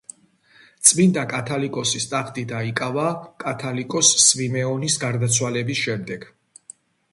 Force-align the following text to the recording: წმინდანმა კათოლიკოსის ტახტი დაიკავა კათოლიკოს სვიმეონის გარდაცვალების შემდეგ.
წმინდანმა 0.91 1.29
კათოლიკოსის 1.33 2.07
ტახტი 2.13 2.45
დაიკავა 2.53 3.05
კათოლიკოს 3.45 4.11
სვიმეონის 4.25 4.99
გარდაცვალების 5.07 5.87
შემდეგ. 5.89 6.29